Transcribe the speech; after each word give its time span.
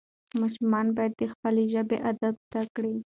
ماشومان 0.41 0.85
باید 0.97 1.13
د 1.17 1.23
خپلې 1.33 1.63
ژبې 1.73 1.97
ادب 2.11 2.35
زده 2.47 2.61
کړي. 2.75 2.93